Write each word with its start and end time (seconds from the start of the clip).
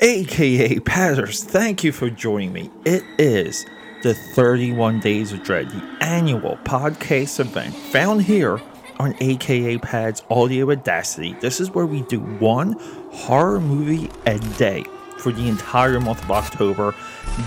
aka 0.00 0.78
Patters. 0.80 1.44
Thank 1.44 1.84
you 1.84 1.92
for 1.92 2.10
joining 2.10 2.52
me. 2.52 2.70
It 2.84 3.04
is 3.18 3.64
the 4.02 4.14
31 4.14 5.00
Days 5.00 5.32
of 5.32 5.42
Dread, 5.42 5.70
the 5.70 5.96
annual 6.00 6.58
podcast 6.64 7.40
event 7.40 7.74
found 7.74 8.22
here 8.22 8.60
on 8.98 9.14
aka 9.20 9.78
Pad's 9.78 10.22
Audio 10.30 10.70
Audacity. 10.70 11.34
This 11.40 11.60
is 11.60 11.70
where 11.70 11.86
we 11.86 12.02
do 12.02 12.20
one 12.20 12.72
horror 13.12 13.60
movie 13.60 14.10
a 14.26 14.38
day 14.58 14.84
for 15.18 15.32
the 15.32 15.48
entire 15.48 16.00
month 16.00 16.22
of 16.24 16.30
October. 16.30 16.94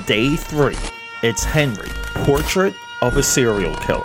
Day 0.05 0.35
three. 0.35 0.75
It's 1.23 1.43
Henry, 1.43 1.89
Portrait 2.25 2.73
of 3.01 3.17
a 3.17 3.23
Serial 3.23 3.75
Killer. 3.77 4.03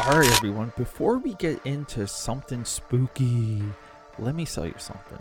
Alright, 0.00 0.30
everyone, 0.32 0.72
before 0.76 1.18
we 1.18 1.34
get 1.34 1.64
into 1.64 2.06
something 2.06 2.64
spooky, 2.64 3.62
let 4.18 4.34
me 4.34 4.46
tell 4.46 4.66
you 4.66 4.74
something. 4.78 5.18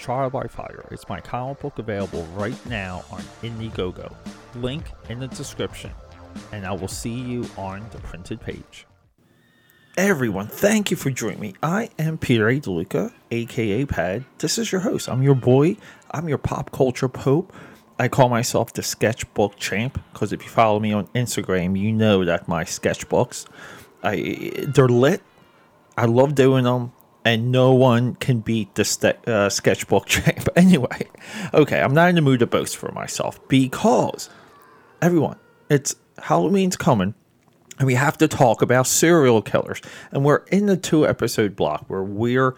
Trial 0.00 0.30
by 0.30 0.46
Fire 0.46 0.86
It's 0.90 1.08
my 1.10 1.20
comic 1.20 1.60
book 1.60 1.78
available 1.78 2.24
right 2.34 2.56
now 2.66 3.04
on 3.10 3.20
Indiegogo. 3.42 4.14
Link 4.54 4.84
in 5.10 5.20
the 5.20 5.28
description, 5.28 5.92
and 6.52 6.64
I 6.64 6.72
will 6.72 6.88
see 6.88 7.12
you 7.12 7.46
on 7.58 7.86
the 7.90 7.98
printed 7.98 8.40
page. 8.40 8.86
Everyone, 9.98 10.46
thank 10.46 10.90
you 10.90 10.96
for 10.96 11.10
joining 11.10 11.40
me. 11.40 11.54
I 11.62 11.90
am 11.98 12.16
Peter 12.16 12.48
A. 12.48 12.58
DeLuca, 12.58 13.12
aka 13.30 13.84
Pad. 13.84 14.24
This 14.38 14.56
is 14.56 14.72
your 14.72 14.80
host. 14.80 15.06
I'm 15.06 15.22
your 15.22 15.34
boy. 15.34 15.76
I'm 16.12 16.30
your 16.30 16.38
pop 16.38 16.72
culture 16.72 17.08
pope. 17.08 17.52
I 17.98 18.08
call 18.08 18.30
myself 18.30 18.72
the 18.72 18.82
sketchbook 18.82 19.56
champ 19.58 20.02
because 20.14 20.32
if 20.32 20.42
you 20.42 20.48
follow 20.48 20.80
me 20.80 20.94
on 20.94 21.08
Instagram, 21.08 21.78
you 21.78 21.92
know 21.92 22.24
that 22.24 22.48
my 22.48 22.64
sketchbooks, 22.64 23.46
I 24.02 24.64
they're 24.66 24.88
lit. 24.88 25.20
I 25.98 26.06
love 26.06 26.34
doing 26.34 26.64
them 26.64 26.92
and 27.24 27.52
no 27.52 27.72
one 27.72 28.14
can 28.14 28.40
beat 28.40 28.74
the 28.74 28.84
st- 28.84 29.28
uh, 29.28 29.50
sketchbook 29.50 30.06
champ. 30.06 30.48
anyway, 30.56 31.08
okay, 31.52 31.80
I'm 31.80 31.94
not 31.94 32.08
in 32.08 32.14
the 32.14 32.22
mood 32.22 32.40
to 32.40 32.46
boast 32.46 32.76
for 32.76 32.92
myself 32.92 33.38
because 33.48 34.30
everyone, 35.02 35.38
it's 35.68 35.94
Halloween's 36.18 36.76
coming, 36.76 37.14
and 37.78 37.86
we 37.86 37.94
have 37.94 38.18
to 38.18 38.28
talk 38.28 38.62
about 38.62 38.86
serial 38.86 39.42
killers. 39.42 39.80
And 40.10 40.24
we're 40.24 40.44
in 40.50 40.66
the 40.66 40.76
two 40.76 41.06
episode 41.06 41.56
block 41.56 41.84
where 41.88 42.02
we're 42.02 42.54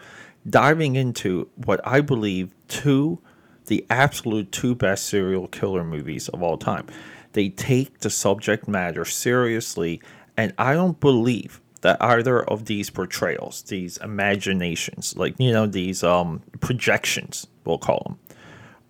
diving 0.49 0.95
into 0.95 1.49
what 1.55 1.79
I 1.87 2.01
believe 2.01 2.53
two, 2.67 3.19
the 3.67 3.85
absolute 3.89 4.51
two 4.51 4.75
best 4.75 5.05
serial 5.05 5.47
killer 5.47 5.83
movies 5.83 6.27
of 6.29 6.43
all 6.43 6.57
time. 6.57 6.87
They 7.31 7.49
take 7.49 7.99
the 7.99 8.09
subject 8.09 8.67
matter 8.67 9.05
seriously, 9.05 10.01
and 10.37 10.53
I 10.57 10.73
don't 10.73 10.99
believe 10.99 11.61
that 11.83 12.01
either 12.01 12.41
of 12.41 12.65
these 12.65 12.89
portrayals, 12.89 13.61
these 13.63 13.97
imaginations, 13.97 15.15
like 15.17 15.35
you 15.37 15.51
know 15.51 15.67
these 15.67 16.01
um, 16.01 16.41
projections, 16.61 17.45
we'll 17.65 17.77
call 17.77 18.01
them, 18.05 18.19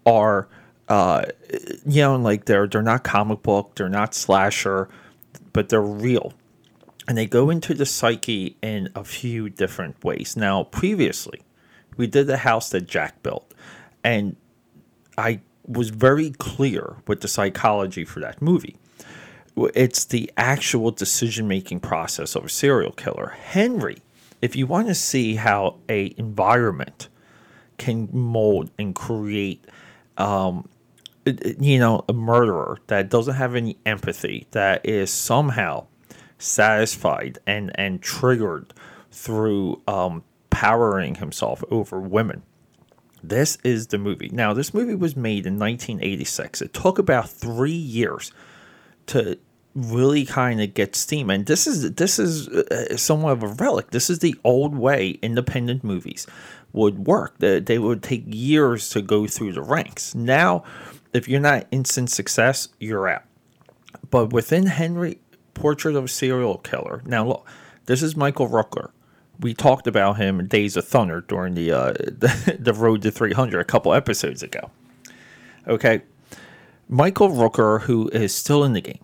are 0.06 0.48
uh, 0.88 1.26
you 1.86 2.02
know 2.02 2.16
like 2.16 2.46
they're 2.46 2.68
they're 2.68 2.84
not 2.84 3.04
comic 3.04 3.42
book, 3.42 3.76
they're 3.76 3.90
not 3.90 4.14
slasher, 4.14 4.90
but 5.54 5.70
they're 5.70 5.82
real, 5.82 6.34
and 7.08 7.18
they 7.18 7.26
go 7.26 7.50
into 7.50 7.74
the 7.74 7.86
psyche 7.86 8.58
in 8.62 8.90
a 8.96 9.04
few 9.04 9.50
different 9.50 10.02
ways. 10.04 10.38
Now, 10.38 10.64
previously, 10.64 11.42
we 11.98 12.06
did 12.06 12.28
the 12.28 12.38
house 12.38 12.70
that 12.70 12.88
Jack 12.88 13.24
built, 13.24 13.56
and 14.04 14.36
I 15.18 15.42
was 15.66 15.90
very 15.90 16.30
clear 16.30 16.98
with 17.08 17.22
the 17.22 17.28
psychology 17.28 18.06
for 18.06 18.20
that 18.20 18.40
movie 18.40 18.78
it's 19.56 20.06
the 20.06 20.32
actual 20.38 20.92
decision 20.92 21.48
making 21.48 21.80
process 21.80 22.36
of 22.36 22.46
a 22.46 22.50
serial 22.50 22.92
killer. 22.92 23.36
Henry, 23.40 23.98
if 24.42 24.56
you 24.56 24.68
want 24.68 24.88
to 24.88 24.96
see 24.96 25.36
how 25.36 25.78
a 25.90 26.14
environment 26.18 27.08
can 27.78 28.10
mold 28.12 28.72
and 28.78 28.96
create, 28.96 29.66
um, 30.18 30.68
you 31.26 31.80
know, 31.80 32.04
a 32.10 32.14
murderer 32.14 32.80
that 32.88 33.10
doesn't 33.10 33.36
have 33.36 33.56
any 33.56 33.78
empathy, 33.86 34.48
that 34.52 34.86
is 34.86 35.12
somehow 35.12 35.86
satisfied 36.38 37.40
and 37.48 37.72
and 37.76 38.02
triggered 38.02 38.74
through 39.12 39.82
um, 39.88 40.24
powering 40.50 41.16
himself 41.16 41.64
over 41.70 42.00
women. 42.00 42.44
This 43.24 43.58
is 43.64 43.88
the 43.88 43.98
movie. 43.98 44.30
Now, 44.34 44.54
this 44.54 44.74
movie 44.74 44.96
was 44.96 45.16
made 45.16 45.46
in 45.46 45.58
1986. 45.58 46.62
It 46.62 46.74
took 46.74 47.00
about 47.00 47.30
three 47.30 47.72
years 47.72 48.34
to 49.08 49.38
really 49.76 50.26
kind 50.26 50.62
of 50.62 50.74
get 50.74 50.96
steam 50.96 51.30
and 51.32 51.48
this 51.48 51.66
is 51.66 51.94
this 51.94 52.20
is 52.20 52.48
uh, 52.48 52.96
somewhat 52.96 53.32
of 53.32 53.44
a 53.44 53.48
relic. 53.48 53.90
This 53.92 54.10
is 54.10 54.20
the 54.20 54.36
old 54.44 54.76
way 54.76 55.18
independent 55.22 55.84
movies 55.84 56.28
would 56.74 57.08
work. 57.08 57.36
They, 57.40 57.60
they 57.60 57.80
would 57.80 58.04
take 58.04 58.24
years 58.28 58.90
to 58.90 59.02
go 59.02 59.26
through 59.26 59.54
the 59.54 59.64
ranks. 59.64 60.14
Now 60.14 60.64
if 61.12 61.28
you're 61.28 61.40
not 61.40 61.68
instant 61.72 62.12
success 62.12 62.70
you're 62.80 63.08
out. 63.08 63.24
But 64.12 64.32
within 64.32 64.68
henry 64.68 65.20
portrait 65.56 65.96
of 65.96 66.06
a 66.06 66.08
serial 66.08 66.60
killer 66.60 67.02
now 67.06 67.26
look 67.26 67.48
this 67.86 68.04
is 68.04 68.16
michael 68.16 68.50
rooker. 68.50 68.92
We 69.40 69.56
talked 69.56 69.88
about 69.88 70.18
him 70.18 70.40
in 70.40 70.48
days 70.48 70.78
of 70.78 70.88
thunder 70.88 71.22
during 71.22 71.56
the 71.56 71.72
uh, 71.72 71.94
the, 71.94 72.58
the 72.60 72.74
road 72.74 73.02
to 73.02 73.12
300 73.12 73.60
a 73.60 73.66
couple 73.66 73.94
episodes 73.96 74.44
ago. 74.44 74.70
Okay 75.68 76.04
michael 76.88 77.30
rooker 77.30 77.82
who 77.82 78.10
is 78.10 78.34
still 78.34 78.64
in 78.64 78.74
the 78.74 78.82
game 78.82 79.04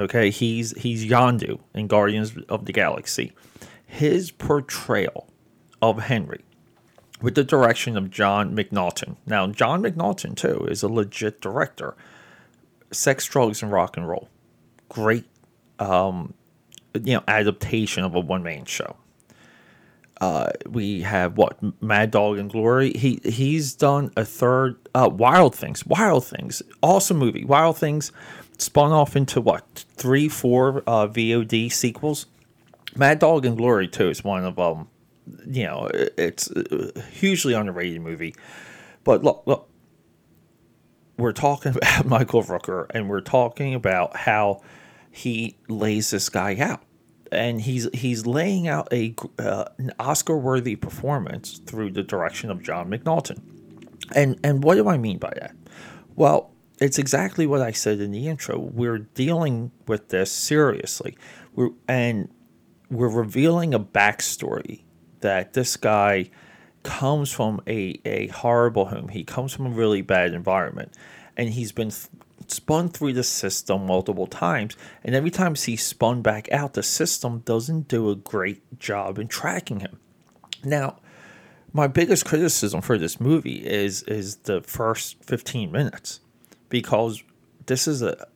Okay, 0.00 0.30
he's 0.30 0.70
he's 0.78 1.04
Yondu 1.04 1.60
in 1.74 1.86
Guardians 1.86 2.34
of 2.48 2.64
the 2.64 2.72
Galaxy. 2.72 3.32
His 3.86 4.30
portrayal 4.30 5.28
of 5.82 5.98
Henry 5.98 6.42
with 7.20 7.34
the 7.34 7.44
direction 7.44 7.98
of 7.98 8.10
John 8.10 8.56
McNaughton. 8.56 9.16
Now, 9.26 9.48
John 9.48 9.82
McNaughton 9.82 10.36
too 10.36 10.66
is 10.70 10.82
a 10.82 10.88
legit 10.88 11.42
director. 11.42 11.96
Sex, 12.92 13.26
drugs, 13.26 13.62
and 13.62 13.70
rock 13.70 13.98
and 13.98 14.08
roll. 14.08 14.30
Great, 14.88 15.26
um, 15.78 16.32
you 16.94 17.14
know, 17.14 17.22
adaptation 17.28 18.02
of 18.02 18.14
a 18.14 18.20
one 18.20 18.42
man 18.42 18.64
show. 18.64 18.96
Uh, 20.20 20.50
we 20.68 21.00
have 21.00 21.36
what 21.38 21.58
Mad 21.82 22.10
Dog 22.10 22.38
and 22.38 22.50
Glory. 22.50 22.92
He 22.92 23.20
he's 23.24 23.74
done 23.74 24.10
a 24.16 24.24
third 24.24 24.76
uh, 24.94 25.08
Wild 25.10 25.54
Things. 25.54 25.86
Wild 25.86 26.26
Things, 26.26 26.62
awesome 26.82 27.16
movie. 27.16 27.44
Wild 27.44 27.78
Things 27.78 28.12
spun 28.58 28.92
off 28.92 29.16
into 29.16 29.40
what 29.40 29.84
three, 29.96 30.28
four 30.28 30.82
uh, 30.86 31.06
VOD 31.06 31.72
sequels. 31.72 32.26
Mad 32.96 33.18
Dog 33.18 33.46
and 33.46 33.56
Glory 33.56 33.88
too 33.88 34.10
is 34.10 34.22
one 34.22 34.44
of 34.44 34.56
them. 34.56 34.88
You 35.46 35.64
know, 35.64 35.90
it's 35.92 36.50
a 36.50 37.00
hugely 37.12 37.54
underrated 37.54 38.02
movie. 38.02 38.34
But 39.04 39.22
look, 39.22 39.42
look, 39.46 39.70
we're 41.16 41.32
talking 41.32 41.72
about 41.76 42.06
Michael 42.06 42.42
Rooker, 42.42 42.86
and 42.90 43.08
we're 43.08 43.20
talking 43.20 43.74
about 43.74 44.16
how 44.16 44.62
he 45.10 45.56
lays 45.68 46.10
this 46.10 46.28
guy 46.28 46.56
out, 46.58 46.82
and 47.32 47.60
he's 47.60 47.88
he's 47.92 48.26
laying 48.26 48.68
out 48.68 48.88
a 48.92 49.14
uh, 49.38 49.64
an 49.78 49.92
Oscar 49.98 50.36
worthy 50.36 50.76
performance 50.76 51.58
through 51.58 51.92
the 51.92 52.02
direction 52.02 52.50
of 52.50 52.62
John 52.62 52.90
McNaughton. 52.90 53.40
And 54.14 54.38
and 54.42 54.64
what 54.64 54.74
do 54.74 54.88
I 54.88 54.98
mean 54.98 55.18
by 55.18 55.32
that? 55.40 55.54
Well, 56.16 56.50
it's 56.80 56.98
exactly 56.98 57.46
what 57.46 57.60
I 57.60 57.72
said 57.72 58.00
in 58.00 58.10
the 58.10 58.26
intro. 58.26 58.58
We're 58.58 58.98
dealing 58.98 59.70
with 59.86 60.08
this 60.08 60.32
seriously. 60.32 61.16
We're, 61.54 61.70
and 61.86 62.28
we're 62.90 63.08
revealing 63.08 63.74
a 63.74 63.80
backstory 63.80 64.82
that 65.20 65.52
this 65.52 65.76
guy 65.76 66.30
comes 66.82 67.30
from 67.30 67.60
a, 67.66 68.00
a 68.04 68.28
horrible 68.28 68.86
home. 68.86 69.08
He 69.08 69.24
comes 69.24 69.52
from 69.52 69.66
a 69.66 69.70
really 69.70 70.00
bad 70.00 70.32
environment. 70.32 70.92
And 71.36 71.50
he's 71.50 71.72
been 71.72 71.92
spun 72.50 72.88
through 72.88 73.12
the 73.12 73.24
system 73.24 73.86
multiple 73.86 74.26
times. 74.26 74.76
And 75.04 75.14
every 75.14 75.30
time 75.30 75.54
he's 75.54 75.84
spun 75.84 76.22
back 76.22 76.50
out, 76.52 76.74
the 76.74 76.82
system 76.82 77.40
doesn't 77.40 77.88
do 77.88 78.10
a 78.10 78.16
great 78.16 78.78
job 78.78 79.18
in 79.18 79.28
tracking 79.28 79.80
him. 79.80 79.98
Now, 80.64 80.98
my 81.72 81.86
biggest 81.86 82.24
criticism 82.24 82.80
for 82.80 82.98
this 82.98 83.20
movie 83.20 83.66
is 83.66 84.02
is 84.04 84.36
the 84.36 84.60
first 84.62 85.22
15 85.24 85.70
minutes 85.70 86.20
because 86.68 87.22
this 87.66 87.86
is 87.86 88.02
a 88.02 88.26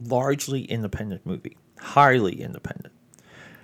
largely 0.00 0.64
independent 0.64 1.24
movie, 1.24 1.56
highly 1.78 2.42
independent. 2.42 2.92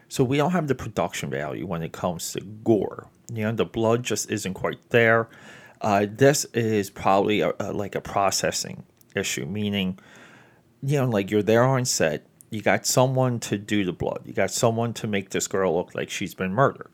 So 0.09 0.25
we 0.25 0.37
don't 0.37 0.53
have 0.53 0.69
the 0.69 0.75
production 0.75 1.31
value 1.31 1.67
when 1.67 1.83
it 1.83 1.93
comes 1.93 2.33
to 2.33 2.41
gore. 2.41 3.09
You 3.33 3.45
know, 3.45 3.53
the 3.53 3.67
blood 3.67 4.05
just 4.05 4.31
isn't 4.31 4.55
quite 4.55 4.91
there. 4.91 5.29
Uh, 5.81 6.06
this 6.09 6.45
is 6.47 6.89
probably 6.89 7.41
a, 7.41 7.53
a, 7.61 7.73
like 7.73 7.95
a 7.95 8.00
processing 8.00 8.85
issue, 9.19 9.47
meaning, 9.47 9.99
you 10.82 10.99
know, 10.99 11.09
like 11.09 11.31
you're 11.31 11.43
there 11.43 11.65
on 11.65 11.85
set, 11.85 12.26
you 12.50 12.62
got 12.62 12.87
someone 12.87 13.41
to 13.41 13.59
do 13.59 13.85
the 13.85 13.93
blood, 13.93 14.23
you 14.25 14.32
got 14.32 14.50
someone 14.50 14.94
to 14.94 15.06
make 15.06 15.31
this 15.31 15.47
girl 15.47 15.76
look 15.76 15.94
like 15.94 16.11
she's 16.11 16.35
been 16.35 16.53
murdered. 16.53 16.91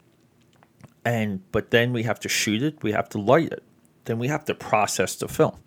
And 1.05 1.41
but 1.53 1.71
then 1.71 1.93
we 1.93 2.03
have 2.05 2.19
to 2.21 2.29
shoot 2.29 2.62
it, 2.62 2.82
we 2.82 2.93
have 2.93 3.09
to 3.11 3.19
light 3.19 3.53
it, 3.53 3.62
then 4.06 4.19
we 4.19 4.29
have 4.29 4.44
to 4.47 4.55
process 4.55 5.15
the 5.15 5.29
film. 5.29 5.59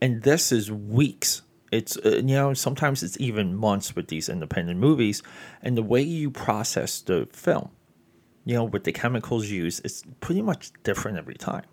And 0.00 0.22
this 0.22 0.50
is 0.50 0.72
weeks. 0.72 1.42
It's 1.70 1.96
uh, 1.98 2.16
you 2.24 2.34
know 2.34 2.54
sometimes 2.54 3.02
it's 3.02 3.20
even 3.20 3.54
months 3.54 3.94
with 3.94 4.08
these 4.08 4.28
independent 4.28 4.80
movies. 4.80 5.22
And 5.62 5.76
the 5.76 5.82
way 5.82 6.02
you 6.02 6.30
process 6.30 7.00
the 7.00 7.28
film 7.32 7.70
you 8.48 8.54
know 8.54 8.64
with 8.64 8.84
the 8.84 8.92
chemicals 8.92 9.50
used 9.50 9.84
it's 9.84 10.02
pretty 10.20 10.40
much 10.40 10.72
different 10.82 11.18
every 11.18 11.34
time. 11.34 11.64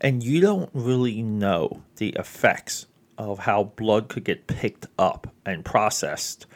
And 0.00 0.20
you 0.22 0.40
don't 0.40 0.68
really 0.74 1.22
know 1.22 1.82
the 1.96 2.08
effects 2.18 2.86
of 3.30 3.40
how 3.40 3.64
blood 3.64 4.08
could 4.08 4.24
get 4.24 4.46
picked 4.46 4.86
up 4.98 5.32
and 5.44 5.64
processed. 5.64 6.46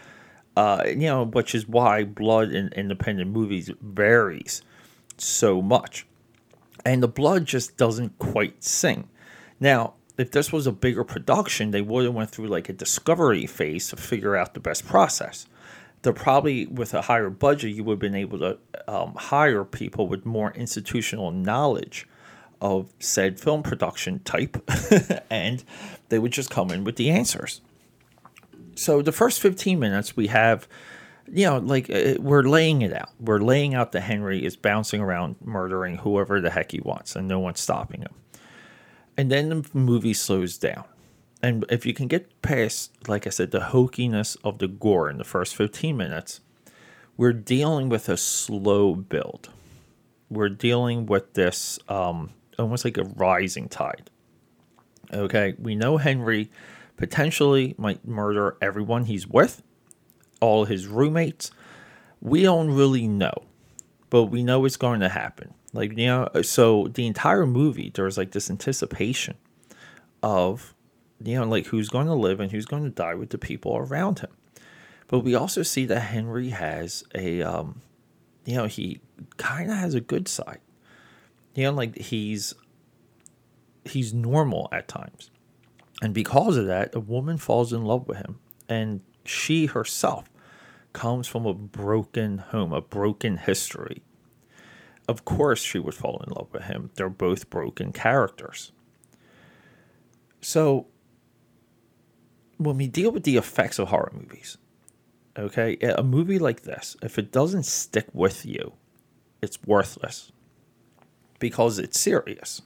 Uh, 0.56 0.84
you 0.86 1.06
know, 1.06 1.24
which 1.24 1.54
is 1.54 1.68
why 1.68 2.02
blood 2.02 2.50
in 2.50 2.68
independent 2.68 3.30
movies 3.30 3.70
varies 3.82 4.62
so 5.18 5.60
much. 5.60 6.06
And 6.84 7.02
the 7.02 7.08
blood 7.08 7.44
just 7.44 7.76
doesn't 7.76 8.18
quite 8.18 8.64
sing. 8.64 9.08
Now, 9.60 9.94
if 10.16 10.30
this 10.30 10.52
was 10.52 10.66
a 10.66 10.72
bigger 10.72 11.04
production, 11.04 11.72
they 11.72 11.82
would 11.82 12.04
have 12.04 12.14
went 12.14 12.30
through 12.30 12.46
like 12.46 12.68
a 12.68 12.72
discovery 12.72 13.46
phase 13.46 13.88
to 13.88 13.96
figure 13.96 14.34
out 14.34 14.54
the 14.54 14.60
best 14.60 14.86
process. 14.86 15.46
They're 16.02 16.12
probably 16.12 16.66
with 16.66 16.94
a 16.94 17.02
higher 17.02 17.30
budget, 17.30 17.74
you 17.74 17.84
would 17.84 17.94
have 17.94 17.98
been 17.98 18.14
able 18.14 18.38
to 18.38 18.58
um, 18.88 19.14
hire 19.14 19.64
people 19.64 20.08
with 20.08 20.24
more 20.24 20.52
institutional 20.52 21.32
knowledge 21.32 22.06
of 22.60 22.92
said 22.98 23.38
film 23.38 23.62
production 23.62 24.20
type, 24.20 24.56
and 25.30 25.64
they 26.08 26.18
would 26.18 26.32
just 26.32 26.50
come 26.50 26.70
in 26.70 26.84
with 26.84 26.96
the 26.96 27.10
answers. 27.10 27.60
So 28.74 29.02
the 29.02 29.12
first 29.12 29.40
15 29.40 29.78
minutes, 29.78 30.16
we 30.16 30.26
have, 30.28 30.68
you 31.32 31.46
know, 31.46 31.58
like 31.58 31.88
uh, 31.90 32.14
we're 32.18 32.42
laying 32.42 32.82
it 32.82 32.92
out. 32.92 33.10
We're 33.18 33.40
laying 33.40 33.74
out 33.74 33.92
that 33.92 34.02
Henry 34.02 34.44
is 34.44 34.56
bouncing 34.56 35.00
around 35.00 35.36
murdering 35.42 35.98
whoever 35.98 36.40
the 36.40 36.50
heck 36.50 36.72
he 36.72 36.80
wants, 36.80 37.16
and 37.16 37.26
no 37.26 37.40
one's 37.40 37.60
stopping 37.60 38.02
him. 38.02 38.14
And 39.16 39.30
then 39.30 39.48
the 39.48 39.68
movie 39.72 40.12
slows 40.12 40.58
down. 40.58 40.84
And 41.42 41.64
if 41.68 41.86
you 41.86 41.94
can 41.94 42.06
get 42.06 42.42
past, 42.42 42.92
like 43.08 43.26
I 43.26 43.30
said, 43.30 43.50
the 43.50 43.60
hokiness 43.60 44.36
of 44.44 44.58
the 44.58 44.68
gore 44.68 45.08
in 45.08 45.18
the 45.18 45.24
first 45.24 45.54
15 45.56 45.96
minutes, 45.96 46.40
we're 47.16 47.32
dealing 47.32 47.88
with 47.88 48.08
a 48.08 48.16
slow 48.16 48.94
build. 48.94 49.50
We're 50.28 50.48
dealing 50.48 51.06
with 51.06 51.34
this 51.34 51.78
um, 51.88 52.30
almost 52.58 52.84
like 52.84 52.98
a 52.98 53.04
rising 53.04 53.68
tide. 53.68 54.10
Okay, 55.12 55.54
we 55.58 55.74
know 55.74 55.96
Henry 55.96 56.50
potentially 56.96 57.74
might 57.78 58.06
murder 58.06 58.56
everyone 58.60 59.04
he's 59.04 59.26
with, 59.26 59.62
all 60.40 60.64
his 60.64 60.86
roommates. 60.86 61.50
We 62.20 62.42
don't 62.42 62.70
really 62.70 63.06
know, 63.06 63.44
but 64.10 64.24
we 64.24 64.42
know 64.42 64.64
it's 64.64 64.76
going 64.76 65.00
to 65.00 65.08
happen. 65.08 65.54
Like, 65.72 65.96
you 65.96 66.06
know, 66.06 66.28
so 66.42 66.88
the 66.88 67.06
entire 67.06 67.46
movie, 67.46 67.90
there's 67.94 68.16
like 68.16 68.32
this 68.32 68.50
anticipation 68.50 69.36
of, 70.22 70.74
you 71.22 71.38
know, 71.38 71.44
like 71.46 71.66
who's 71.66 71.88
going 71.88 72.06
to 72.06 72.14
live 72.14 72.40
and 72.40 72.50
who's 72.50 72.66
going 72.66 72.84
to 72.84 72.90
die 72.90 73.14
with 73.14 73.30
the 73.30 73.38
people 73.38 73.76
around 73.76 74.20
him. 74.20 74.30
But 75.08 75.20
we 75.20 75.34
also 75.34 75.62
see 75.62 75.84
that 75.86 76.00
Henry 76.00 76.48
has 76.48 77.04
a, 77.14 77.42
um, 77.42 77.82
you 78.44 78.56
know, 78.56 78.66
he 78.66 79.00
kind 79.36 79.70
of 79.70 79.76
has 79.76 79.94
a 79.94 80.00
good 80.00 80.28
side. 80.28 80.60
You 81.56 81.64
know, 81.64 81.72
like 81.72 81.96
he's 81.96 82.54
he's 83.84 84.12
normal 84.12 84.68
at 84.70 84.88
times. 84.88 85.30
And 86.02 86.12
because 86.12 86.58
of 86.58 86.66
that, 86.66 86.94
a 86.94 87.00
woman 87.00 87.38
falls 87.38 87.72
in 87.72 87.82
love 87.82 88.06
with 88.06 88.18
him. 88.18 88.38
And 88.68 89.00
she 89.24 89.66
herself 89.66 90.28
comes 90.92 91.26
from 91.26 91.46
a 91.46 91.54
broken 91.54 92.38
home, 92.38 92.74
a 92.74 92.82
broken 92.82 93.38
history. 93.38 94.02
Of 95.08 95.24
course, 95.24 95.62
she 95.62 95.78
would 95.78 95.94
fall 95.94 96.22
in 96.26 96.34
love 96.34 96.48
with 96.52 96.64
him. 96.64 96.90
They're 96.94 97.08
both 97.08 97.48
broken 97.48 97.92
characters. 97.92 98.72
So, 100.42 100.88
when 102.58 102.76
we 102.76 102.86
deal 102.86 103.12
with 103.12 103.22
the 103.22 103.36
effects 103.36 103.78
of 103.78 103.88
horror 103.88 104.12
movies, 104.12 104.58
okay, 105.38 105.76
a 105.78 106.02
movie 106.02 106.38
like 106.38 106.62
this, 106.62 106.96
if 107.02 107.18
it 107.18 107.32
doesn't 107.32 107.64
stick 107.64 108.08
with 108.12 108.44
you, 108.44 108.74
it's 109.40 109.62
worthless 109.64 110.32
because 111.38 111.78
it's 111.78 111.98
serious 111.98 112.62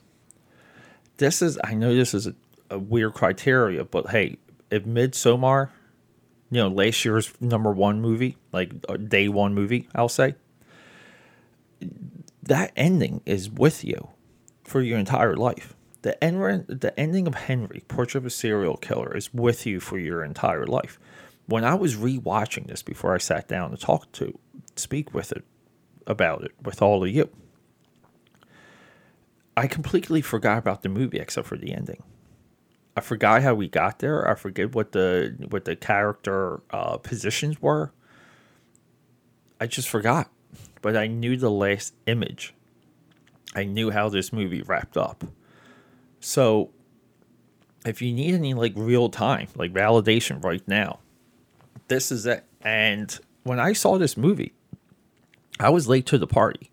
this 1.21 1.43
is 1.43 1.59
I 1.63 1.75
know 1.75 1.95
this 1.95 2.15
is 2.15 2.27
a, 2.27 2.35
a 2.71 2.79
weird 2.79 3.15
criteria, 3.15 3.85
but 3.85 4.11
hey, 4.11 4.39
if 4.71 4.85
Midsommar, 4.85 5.69
you 6.51 6.61
know, 6.61 6.69
last 6.69 7.05
year's 7.05 7.33
number 7.41 7.71
one 7.71 8.01
movie, 8.01 8.37
like 8.53 8.73
a 8.89 8.99
day 8.99 9.29
one 9.29 9.55
movie, 9.55 9.87
I'll 9.95 10.09
say, 10.09 10.35
that 12.43 12.73
ending 12.75 13.21
is 13.27 13.49
with 13.51 13.85
you 13.85 14.09
for 14.65 14.81
your 14.81 14.99
entire 14.99 15.37
life. 15.37 15.75
The 16.03 16.23
end, 16.25 16.67
the 16.69 16.99
ending 16.99 17.27
of 17.27 17.35
Henry, 17.35 17.85
Portrait 17.87 18.23
of 18.23 18.27
a 18.27 18.31
Serial 18.31 18.79
Killer, 18.79 19.15
is 19.15 19.33
with 19.35 19.67
you 19.67 19.79
for 19.79 19.99
your 19.99 20.25
entire 20.25 20.67
life. 20.67 20.99
When 21.47 21.65
I 21.65 21.75
was 21.75 21.97
rewatching 21.97 22.69
this 22.69 22.83
before 22.83 23.15
I 23.15 23.19
sat 23.19 23.47
down 23.47 23.73
to 23.73 23.77
talk 23.77 24.11
to, 24.13 24.39
speak 24.77 25.13
with 25.13 25.33
it 25.33 25.45
about 26.07 26.45
it 26.45 26.53
with 26.63 26.81
all 26.81 27.05
of 27.05 27.11
you, 27.11 27.29
I 29.61 29.67
completely 29.67 30.23
forgot 30.23 30.57
about 30.57 30.81
the 30.81 30.89
movie 30.89 31.19
except 31.19 31.47
for 31.47 31.59
the 31.59 31.75
ending. 31.75 32.03
I 32.97 33.03
forgot 33.03 33.43
how 33.43 33.53
we 33.53 33.69
got 33.69 33.99
there. 33.99 34.27
I 34.27 34.35
forget 34.35 34.75
what 34.75 34.93
the 34.93 35.37
what 35.51 35.67
the 35.67 35.77
character 35.77 36.63
uh, 36.71 36.97
positions 36.97 37.61
were. 37.61 37.93
I 39.61 39.67
just 39.67 39.91
forgot, 39.91 40.31
but 40.81 40.97
I 40.97 41.09
knew 41.09 41.37
the 41.37 41.51
last 41.51 41.93
image. 42.07 42.55
I 43.55 43.65
knew 43.65 43.91
how 43.91 44.09
this 44.09 44.33
movie 44.33 44.63
wrapped 44.63 44.97
up. 44.97 45.25
So, 46.21 46.71
if 47.85 48.01
you 48.01 48.15
need 48.15 48.35
any 48.35 48.55
like 48.55 48.73
real 48.75 49.11
time, 49.11 49.49
like 49.57 49.75
validation 49.75 50.43
right 50.43 50.67
now, 50.67 51.01
this 51.89 52.11
is 52.11 52.25
it. 52.25 52.47
And 52.63 53.15
when 53.43 53.61
I 53.61 53.75
saw 53.75 53.99
this 53.99 54.17
movie, 54.17 54.55
I 55.59 55.69
was 55.69 55.87
late 55.87 56.07
to 56.07 56.17
the 56.17 56.27
party, 56.27 56.71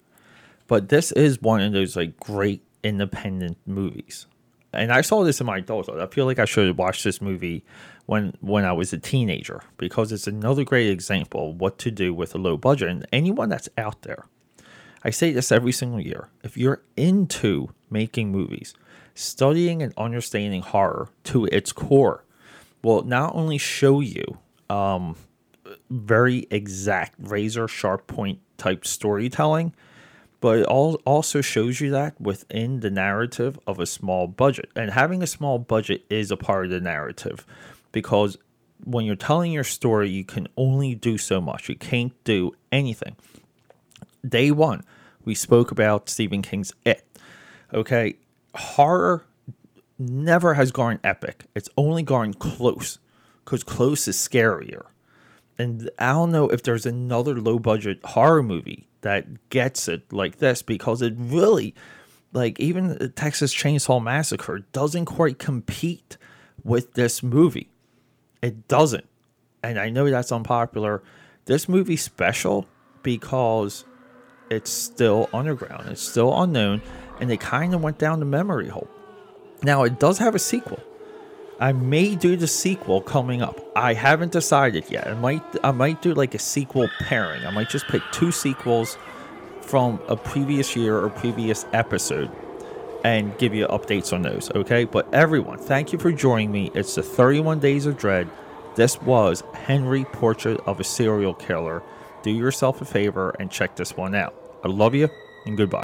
but 0.67 0.87
this 0.87 1.11
is 1.11 1.41
one 1.41 1.59
of 1.59 1.73
those 1.73 1.97
like 1.97 2.17
great 2.17 2.63
independent 2.83 3.57
movies. 3.65 4.27
And 4.73 4.91
I 4.91 5.01
saw 5.01 5.23
this 5.23 5.39
in 5.39 5.47
my 5.47 5.57
adulthood. 5.57 5.99
I 5.99 6.07
feel 6.07 6.25
like 6.25 6.39
I 6.39 6.45
should 6.45 6.67
have 6.67 6.77
watched 6.77 7.03
this 7.03 7.21
movie 7.21 7.63
when 8.05 8.33
when 8.41 8.65
I 8.65 8.73
was 8.73 8.93
a 8.93 8.97
teenager 8.97 9.61
because 9.77 10.11
it's 10.11 10.27
another 10.27 10.63
great 10.63 10.89
example 10.89 11.51
of 11.51 11.61
what 11.61 11.77
to 11.79 11.91
do 11.91 12.13
with 12.13 12.35
a 12.35 12.37
low 12.37 12.57
budget. 12.57 12.89
And 12.89 13.07
anyone 13.11 13.49
that's 13.49 13.69
out 13.77 14.01
there, 14.03 14.25
I 15.03 15.09
say 15.09 15.31
this 15.31 15.51
every 15.51 15.71
single 15.71 16.01
year. 16.01 16.29
If 16.43 16.57
you're 16.57 16.83
into 16.95 17.69
making 17.89 18.31
movies, 18.31 18.73
studying 19.15 19.81
and 19.81 19.93
understanding 19.97 20.61
horror 20.61 21.09
to 21.25 21.45
its 21.45 21.71
core 21.71 22.23
will 22.83 23.03
not 23.03 23.33
only 23.35 23.57
show 23.57 23.99
you 23.99 24.37
um, 24.69 25.15
very 25.89 26.45
exact 26.51 27.15
razor 27.19 27.67
sharp 27.67 28.07
point 28.07 28.39
type 28.57 28.85
storytelling, 28.85 29.73
but 30.39 30.59
it 30.59 30.65
also 30.65 31.41
shows 31.41 31.81
you 31.81 31.89
that 31.91 32.19
within 32.21 32.81
the 32.81 32.91
narrative 32.91 33.59
of 33.65 33.79
a 33.79 33.85
small 33.85 34.27
budget. 34.27 34.69
And 34.75 34.91
having 34.91 35.23
a 35.23 35.27
small 35.27 35.57
budget 35.59 36.05
is 36.09 36.31
a 36.31 36.37
part 36.37 36.65
of 36.65 36.71
the 36.71 36.79
narrative 36.79 37.45
because 37.91 38.37
when 38.83 39.05
you're 39.05 39.15
telling 39.15 39.51
your 39.51 39.63
story, 39.63 40.09
you 40.09 40.23
can 40.23 40.47
only 40.55 40.93
do 40.93 41.17
so 41.17 41.41
much. 41.41 41.69
You 41.69 41.75
can't 41.75 42.13
do 42.23 42.51
anything. 42.71 43.15
Day 44.27 44.51
one, 44.51 44.83
we 45.25 45.33
spoke 45.33 45.71
about 45.71 46.09
Stephen 46.09 46.41
King's 46.41 46.73
It. 46.85 47.03
Okay, 47.73 48.17
horror 48.53 49.25
never 49.99 50.53
has 50.53 50.71
gone 50.71 50.99
epic, 51.03 51.45
it's 51.55 51.69
only 51.75 52.03
gone 52.03 52.33
close 52.33 52.99
because 53.43 53.63
close 53.63 54.07
is 54.07 54.15
scarier. 54.15 54.85
And 55.57 55.89
I 55.97 56.11
don't 56.13 56.31
know 56.31 56.49
if 56.49 56.63
there's 56.63 56.85
another 56.85 57.39
low 57.39 57.59
budget 57.59 57.99
horror 58.03 58.43
movie 58.43 58.87
that 59.01 59.49
gets 59.49 59.87
it 59.87 60.11
like 60.11 60.37
this 60.37 60.61
because 60.61 61.01
it 61.01 61.13
really, 61.17 61.73
like, 62.33 62.59
even 62.59 62.97
the 62.97 63.09
Texas 63.09 63.53
Chainsaw 63.53 64.01
Massacre 64.01 64.59
doesn't 64.71 65.05
quite 65.05 65.39
compete 65.39 66.17
with 66.63 66.93
this 66.93 67.23
movie. 67.23 67.69
It 68.41 68.67
doesn't. 68.67 69.05
And 69.63 69.79
I 69.79 69.89
know 69.89 70.09
that's 70.09 70.31
unpopular. 70.31 71.01
This 71.45 71.67
movie's 71.67 72.03
special 72.03 72.67
because 73.01 73.85
it's 74.49 74.69
still 74.69 75.29
underground, 75.33 75.89
it's 75.89 76.01
still 76.01 76.39
unknown, 76.41 76.81
and 77.19 77.29
they 77.29 77.37
kind 77.37 77.73
of 77.73 77.81
went 77.81 77.97
down 77.97 78.19
the 78.19 78.25
memory 78.25 78.67
hole. 78.67 78.89
Now, 79.63 79.83
it 79.83 79.99
does 79.99 80.19
have 80.19 80.35
a 80.35 80.39
sequel. 80.39 80.79
I 81.59 81.71
may 81.71 82.15
do 82.15 82.35
the 82.35 82.47
sequel 82.47 83.01
coming 83.01 83.41
up. 83.41 83.59
I 83.75 83.93
haven't 83.95 84.31
decided 84.31 84.85
yet. 84.89 85.07
I 85.07 85.15
might 85.15 85.43
I 85.63 85.71
might 85.71 86.01
do 86.01 86.13
like 86.13 86.35
a 86.35 86.39
sequel 86.39 86.87
pairing. 86.99 87.45
I 87.45 87.49
might 87.49 87.69
just 87.69 87.87
pick 87.87 88.03
two 88.11 88.31
sequels 88.31 88.97
from 89.61 89.99
a 90.07 90.15
previous 90.15 90.75
year 90.75 90.97
or 90.97 91.09
previous 91.09 91.65
episode 91.73 92.31
and 93.03 93.35
give 93.37 93.53
you 93.53 93.67
updates 93.67 94.13
on 94.13 94.21
those, 94.21 94.51
okay? 94.51 94.85
But 94.85 95.11
everyone, 95.13 95.57
thank 95.57 95.91
you 95.91 95.99
for 95.99 96.11
joining 96.11 96.51
me. 96.51 96.71
It's 96.73 96.95
the 96.95 97.03
31 97.03 97.59
Days 97.59 97.85
of 97.85 97.97
Dread. 97.97 98.29
This 98.75 99.01
was 99.01 99.43
Henry 99.53 100.05
Portrait 100.05 100.59
of 100.65 100.79
a 100.79 100.83
Serial 100.83 101.33
Killer. 101.33 101.81
Do 102.23 102.31
yourself 102.31 102.81
a 102.81 102.85
favor 102.85 103.35
and 103.39 103.51
check 103.51 103.75
this 103.75 103.95
one 103.97 104.13
out. 104.15 104.35
I 104.63 104.67
love 104.67 104.93
you 104.93 105.09
and 105.45 105.57
goodbye. 105.57 105.83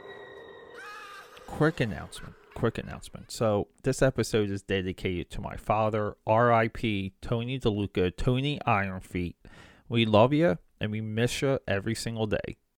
Quick 1.47 1.79
announcement 1.79 2.35
quick 2.53 2.77
announcement. 2.77 3.31
So 3.31 3.67
this 3.83 4.01
episode 4.01 4.49
is 4.49 4.61
dedicated 4.61 5.29
to 5.31 5.41
my 5.41 5.55
father, 5.55 6.15
R.I.P. 6.25 7.13
Tony 7.21 7.59
DeLuca, 7.59 8.15
Tony 8.15 8.59
Ironfeet. 8.65 9.35
We 9.89 10.05
love 10.05 10.33
you 10.33 10.57
and 10.79 10.91
we 10.91 11.01
miss 11.01 11.41
you 11.41 11.59
every 11.67 11.95
single 11.95 12.27
day. 12.27 12.57